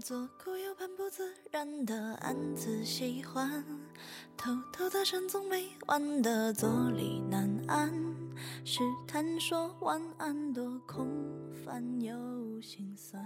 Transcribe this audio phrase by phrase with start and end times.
[0.00, 1.22] 左顾右盼不自
[1.52, 3.64] 然的暗自喜欢，
[4.36, 7.92] 偷偷的深总没完的坐立难安，
[8.64, 11.06] 试探说晚安多空
[11.64, 13.24] 泛又心酸。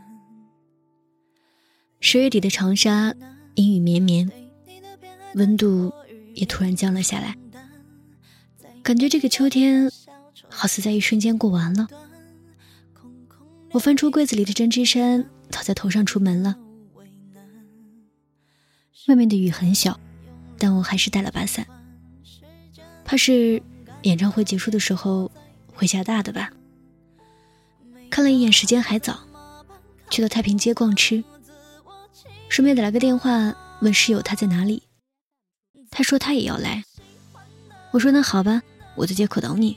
[2.01, 3.15] 十月底的长沙
[3.55, 4.31] 阴雨绵绵，
[5.37, 5.91] 温度
[6.35, 7.35] 也突然降了下来，
[8.83, 9.91] 感觉这个秋天
[10.51, 11.89] 好似在一瞬间过完了。
[13.71, 15.31] 我翻出柜子里的针织衫。
[15.59, 16.57] 套在头上出门了。
[19.09, 19.99] 外面的雨很小，
[20.57, 21.67] 但我还是带了把伞，
[23.05, 23.61] 怕是
[24.03, 25.31] 演唱会结束的时候
[25.75, 26.53] 会下大的吧。
[28.09, 29.19] 看了一眼时间还早，
[30.11, 31.25] 去到太平街逛吃，
[32.49, 34.85] 顺便打了个电话问室友他在哪里。
[35.91, 36.85] 他说他也要来，
[37.91, 38.63] 我说那好吧，
[38.95, 39.77] 我在街口等你。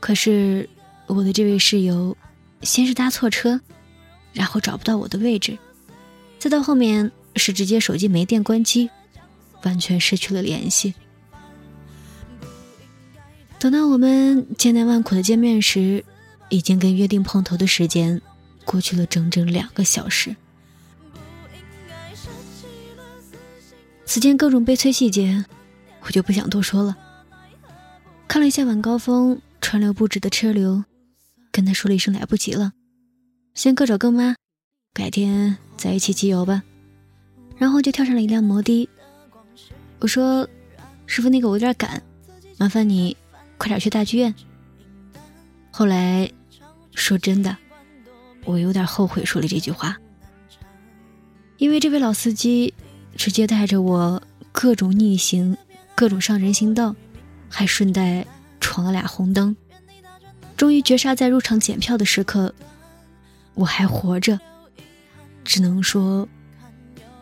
[0.00, 0.68] 可是
[1.06, 2.16] 我的这位室友
[2.62, 3.60] 先是搭错车。
[4.36, 5.56] 然后找不到我的位置，
[6.38, 8.90] 再到后面是直接手机没电关机，
[9.62, 10.92] 完全失去了联系。
[13.58, 16.04] 等到我们千难万苦的见面时，
[16.50, 18.20] 已经跟约定碰头的时间
[18.66, 20.36] 过去了整整两个小时。
[24.04, 25.46] 此间各种悲催细节，
[26.02, 26.94] 我就不想多说了。
[28.28, 30.84] 看了一下晚高峰川流不止的车流，
[31.50, 32.72] 跟他说了一声来不及了。
[33.56, 34.36] 先各找各妈，
[34.92, 36.62] 改天再一起集邮吧。
[37.56, 38.86] 然后就跳上了一辆摩的。
[39.98, 40.46] 我说
[41.08, 42.02] ：“师傅，那个我有点赶，
[42.58, 43.16] 麻烦你
[43.56, 44.34] 快点去大剧院。”
[45.72, 46.30] 后来，
[46.94, 47.56] 说真的，
[48.44, 49.96] 我有点后悔说了这句话，
[51.56, 52.74] 因为这位老司机
[53.16, 55.56] 直接带着我各种逆行，
[55.94, 56.94] 各种上人行道，
[57.48, 58.26] 还顺带
[58.60, 59.56] 闯了俩红灯，
[60.58, 62.54] 终于绝杀在入场检票的时刻。
[63.56, 64.38] 我还活着，
[65.42, 66.28] 只能说，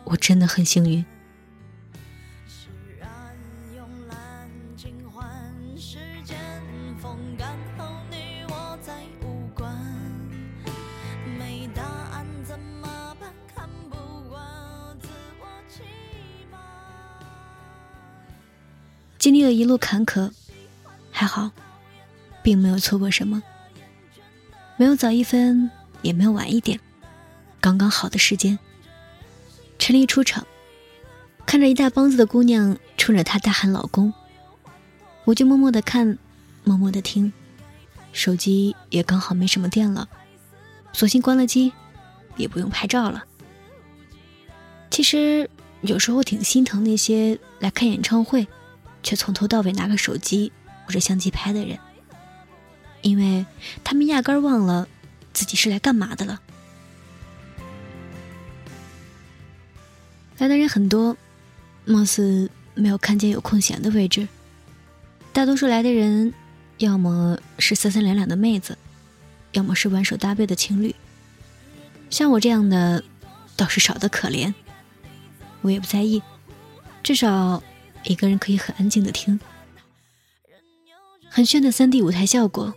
[0.03, 1.03] 我真的很幸运。
[19.17, 20.29] 经历了一路坎坷，
[21.09, 21.49] 还好，
[22.43, 23.41] 并没有错过什么，
[24.77, 25.71] 没有早一分。
[26.05, 26.79] 也没有晚一点，
[27.59, 28.59] 刚刚好的时间。
[29.79, 30.45] 陈丽出场，
[31.47, 34.13] 看着一大帮子的姑娘冲着他大喊“老公”，
[35.25, 36.19] 我就默默的看，
[36.63, 37.33] 默默的听，
[38.13, 40.07] 手机也刚好没什么电了，
[40.93, 41.73] 索性关了机，
[42.37, 43.23] 也不用拍照了。
[44.91, 45.49] 其实
[45.81, 48.47] 有时候挺心疼那些来看演唱会，
[49.01, 50.51] 却从头到尾拿个手机
[50.85, 51.79] 或者相机拍的人，
[53.01, 53.43] 因为
[53.83, 54.87] 他们压根忘了。
[55.35, 56.41] 自己是来干嘛的了？
[60.37, 61.15] 来的人很多，
[61.83, 64.25] 貌似没有看见有空闲的位置。
[65.33, 66.33] 大多数来的人，
[66.77, 68.77] 要么是三三两两的妹子，
[69.51, 70.95] 要么是挽手搭背的情侣。
[72.09, 73.03] 像我这样的，
[73.57, 74.53] 倒是少得可怜。
[75.61, 76.23] 我也不在意，
[77.03, 77.61] 至少
[78.05, 79.37] 一个人可以很安静的听。
[81.29, 82.73] 很炫的三 D 舞台效果，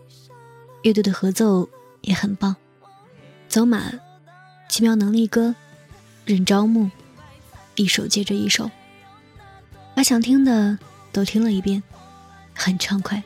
[0.82, 1.68] 乐队的合奏。
[2.02, 2.56] 也很棒，
[3.48, 3.92] 走马，
[4.68, 5.54] 奇妙能力歌，
[6.24, 6.90] 任朝暮，
[7.76, 8.70] 一首接着一首，
[9.94, 10.78] 把想听的
[11.12, 11.82] 都听了一遍，
[12.54, 13.22] 很畅快，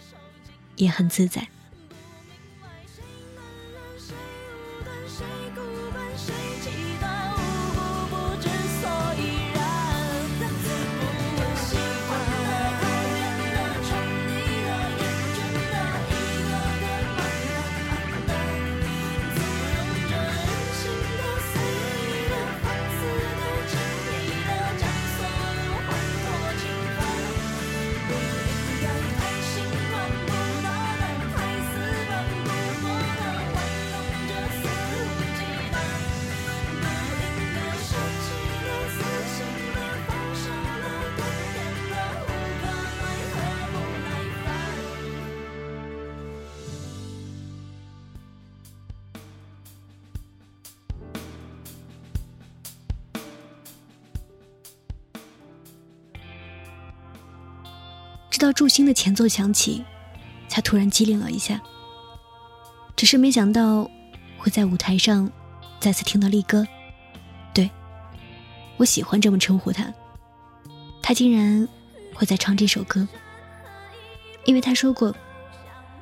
[0.76, 1.48] 也很自在。
[58.32, 59.84] 直到祝星的前奏响起，
[60.48, 61.60] 才突然机灵了一下。
[62.96, 63.88] 只是没想到
[64.38, 65.30] 会在舞台上
[65.78, 66.66] 再次听到力哥，
[67.52, 67.70] 对
[68.78, 69.92] 我喜欢这么称呼他。
[71.02, 71.68] 他竟然
[72.14, 73.06] 会在唱这首歌，
[74.46, 75.14] 因为他说过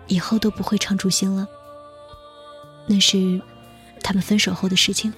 [0.06, 1.48] 以后都不会唱祝星了，
[2.86, 3.42] 那是
[4.04, 5.12] 他们分手后的事情。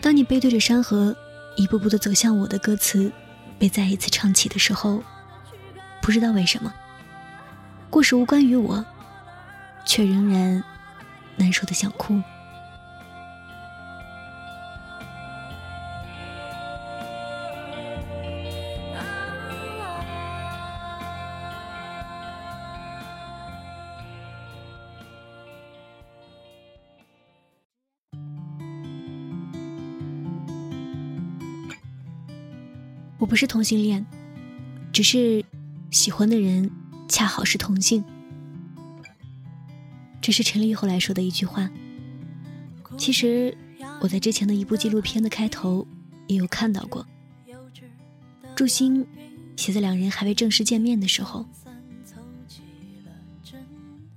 [0.00, 1.16] 当你背对着山河，
[1.56, 3.12] 一步步的走向我的歌词，
[3.58, 5.02] 被再一次唱起的时候，
[6.00, 6.72] 不知道为什么，
[7.90, 8.84] 故事无关于我，
[9.84, 10.62] 却仍然
[11.36, 12.22] 难受的想哭。
[33.18, 34.04] 我不是同性恋，
[34.92, 35.44] 只是
[35.90, 36.70] 喜欢的人
[37.08, 38.04] 恰好是同性。
[40.20, 41.68] 这是陈立后来说的一句话。
[42.96, 43.56] 其实
[44.00, 45.86] 我在之前的一部纪录片的开头
[46.26, 47.04] 也有看到过。
[48.54, 49.06] 祝星
[49.56, 51.46] 写在两人还未正式见面的时候，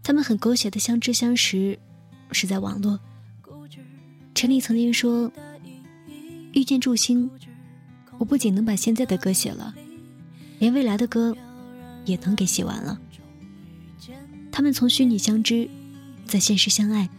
[0.03, 1.77] 他们很狗血的相知相识
[2.31, 2.99] 是在网络。
[4.33, 5.31] 陈立曾经说，
[6.53, 7.29] 遇见祝星。
[8.21, 9.73] 我不仅能把现在的歌写了，
[10.59, 11.35] 连未来的歌
[12.05, 13.01] 也能给写完了。
[14.51, 15.67] 他们从虚拟相知，
[16.27, 17.09] 在现实相爱。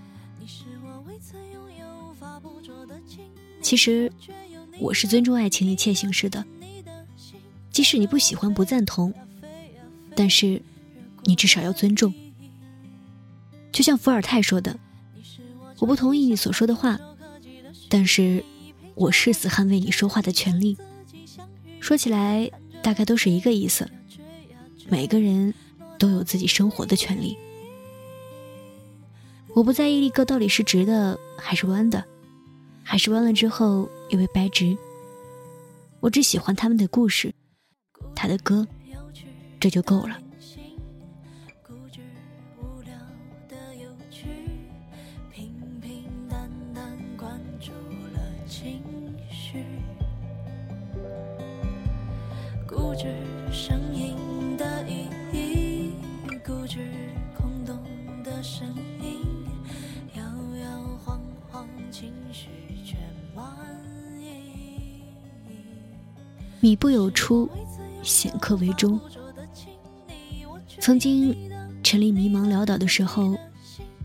[3.61, 4.13] 其实，
[4.79, 6.47] 我是尊重爱情一切形式的，
[7.73, 9.13] 即使你不喜欢、不赞同，
[10.15, 10.63] 但是
[11.25, 12.15] 你至少要尊重。
[13.73, 14.79] 就像伏尔泰说的
[15.81, 17.01] ：“我不同意你所说的话，
[17.89, 18.45] 但是
[18.95, 20.79] 我誓死捍卫你说话的权利。”
[21.83, 22.49] 说起来，
[22.81, 23.91] 大概都是一个意思。
[24.89, 25.53] 每个人
[25.99, 27.37] 都有自己生活的权利。
[29.53, 32.05] 我不在意一个到底是直的还是弯的，
[32.85, 34.79] 还是弯了之后又被掰直。
[35.99, 37.35] 我只喜欢他们的故事，
[38.15, 38.65] 他的歌，
[39.59, 40.17] 这就够了。
[66.63, 67.51] 米不有出，
[68.05, 68.99] 显客为中。
[70.79, 71.37] 曾经，
[71.83, 73.37] 陈丽迷茫潦倒的时候，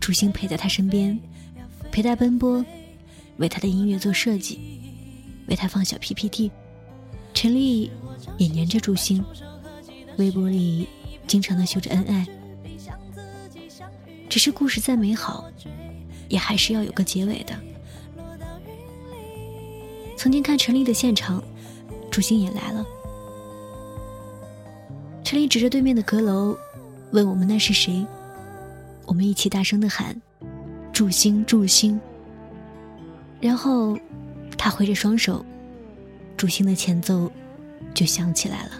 [0.00, 1.16] 朱星陪在他身边，
[1.92, 2.64] 陪他奔波，
[3.36, 4.58] 为他的音乐做设计，
[5.46, 6.50] 为他放小 PPT。
[7.32, 7.92] 陈丽
[8.38, 9.24] 也黏着朱星，
[10.16, 10.88] 微博里
[11.28, 12.26] 经常的秀着恩爱。
[14.28, 15.48] 只是故事再美好，
[16.28, 17.54] 也还是要有个结尾的。
[20.16, 21.40] 曾经看陈丽的现场。
[22.18, 22.84] 祝星也来了。
[25.22, 26.58] 陈丽指着对面的阁楼，
[27.12, 28.04] 问我们那是谁。
[29.06, 30.20] 我们一起大声的喊
[30.92, 32.00] ：“祝星，祝星。”
[33.40, 33.96] 然后
[34.56, 35.46] 他挥着双手，
[36.36, 37.30] 祝星的前奏
[37.94, 38.72] 就响起来了。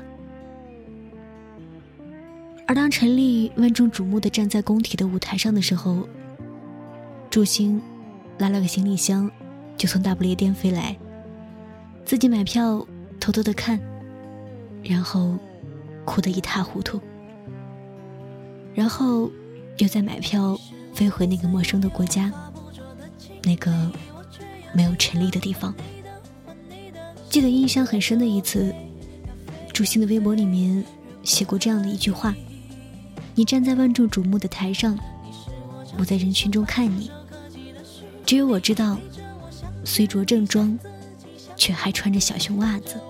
[2.66, 6.08] 而当陈丽万众瞩目的站在工体的舞台上的时候，
[7.30, 7.80] 祝星
[8.36, 9.30] 拉了个行李箱，
[9.76, 10.98] 就从大不列颠飞来，
[12.04, 12.84] 自己买票。
[13.28, 13.78] 偷偷的看，
[14.82, 15.36] 然后
[16.06, 16.98] 哭得一塌糊涂，
[18.74, 19.30] 然后
[19.76, 20.58] 又在买票
[20.94, 22.32] 飞回那个陌生的国家，
[23.42, 23.92] 那个
[24.72, 25.74] 没有陈丽的地方。
[27.28, 28.74] 记得印象很深的一次，
[29.74, 30.82] 朱星的微博里面
[31.22, 32.34] 写过这样的一句话
[33.36, 34.98] ：“你站在万众瞩目的台上，
[35.98, 37.10] 我在人群中看你，
[38.24, 38.96] 只有我知道，
[39.84, 40.74] 虽着正装。”
[41.60, 43.00] 却还穿着小熊袜子。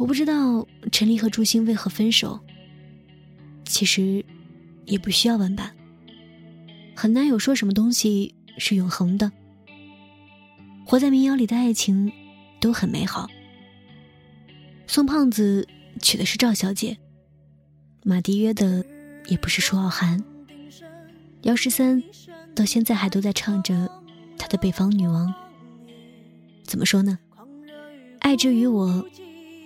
[0.00, 2.40] 我不知道陈丽和朱星为何分手。
[3.66, 4.24] 其实，
[4.86, 5.74] 也不需要问吧。
[6.96, 9.30] 很难有说什么东西是永恒的。
[10.86, 12.10] 活在民谣里的爱情，
[12.62, 13.28] 都很美好。
[14.86, 15.68] 宋胖子
[16.00, 16.96] 娶的是赵小姐，
[18.02, 18.82] 马迪约的
[19.26, 20.24] 也不是舒傲寒。
[21.42, 22.02] 姚十三
[22.54, 23.90] 到现在还都在唱着
[24.38, 25.28] 他的《北方女王》。
[26.64, 27.18] 怎么说呢？
[28.20, 29.06] 爱之于我，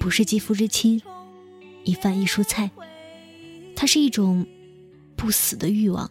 [0.04, 1.00] 不是肌肤之亲，
[1.82, 2.70] 一饭一蔬菜，
[3.74, 4.46] 它是一种
[5.16, 6.10] 不死的欲望，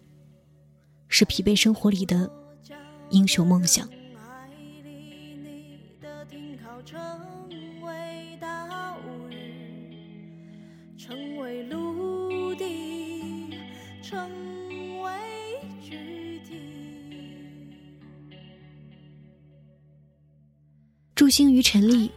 [1.07, 2.27] 是疲惫生活里的
[3.11, 3.87] 英雄梦想。
[21.13, 22.09] 祝星于陈丽，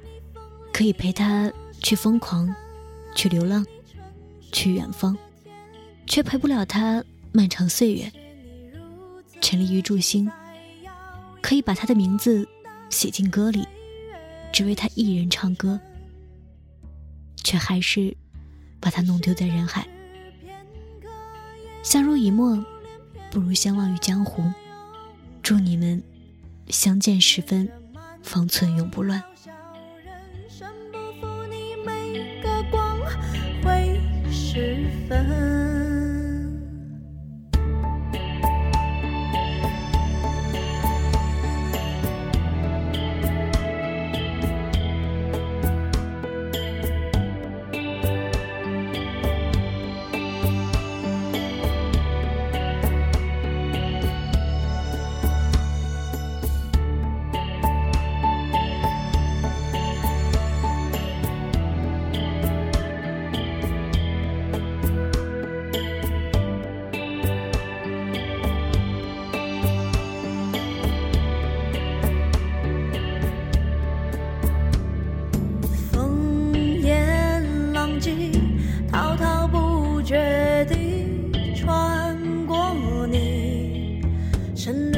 [0.73, 1.53] 可以陪他
[1.87, 2.53] 去疯狂，
[3.15, 3.65] 去流浪，
[4.51, 5.17] 去远方，
[6.05, 8.13] 却陪不了他漫长岁月。
[9.41, 10.29] 沉溺于祝星，
[11.41, 12.45] 可以把他的名字
[12.91, 13.65] 写进歌里，
[14.53, 15.79] 只为他一人唱歌，
[17.45, 18.17] 却还是
[18.81, 19.87] 把他弄丢在人海。
[21.85, 22.67] 相濡以沫，
[23.31, 24.43] 不如相忘于江湖。
[25.41, 26.03] 祝你们
[26.69, 27.71] 相见时分。
[28.25, 29.23] 方寸永不乱。
[84.69, 84.96] ฉัน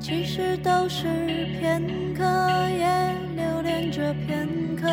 [0.00, 1.04] 其实都是
[1.60, 1.82] 片
[2.14, 2.24] 刻，
[2.70, 2.88] 也
[3.36, 4.86] 留恋着片刻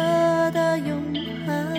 [0.52, 1.02] 的永
[1.46, 1.76] 恒。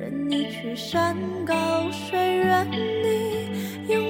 [0.00, 1.14] 任你去山
[1.44, 4.03] 高水远，你永。